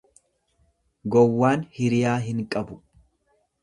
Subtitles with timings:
[1.17, 2.83] Gowwaan hiriyaa hin qabu.